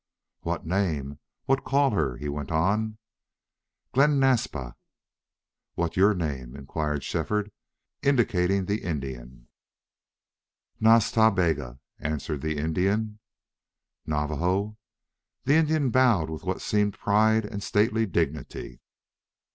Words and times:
"What 0.39 0.65
name 0.65 1.19
what 1.45 1.63
call 1.63 1.91
her?" 1.91 2.17
he 2.17 2.27
went 2.27 2.51
on. 2.51 2.97
"Glen 3.93 4.19
Naspa." 4.19 4.73
"What 5.75 5.95
your 5.95 6.15
name?" 6.15 6.55
inquired 6.55 7.03
Shefford, 7.03 7.51
indicating 8.01 8.65
the 8.65 8.81
Indian. 8.83 9.47
"Nas 10.79 11.11
Ta 11.11 11.29
Bega," 11.29 11.79
answered 11.99 12.41
the 12.41 12.57
Indian. 12.57 13.19
"Navajo?" 14.07 14.75
The 15.43 15.53
Indian 15.53 15.91
bowed 15.91 16.31
with 16.31 16.45
what 16.45 16.61
seemed 16.61 16.93
pride 16.97 17.45
and 17.45 17.61
stately 17.61 18.07
dignity. 18.07 18.81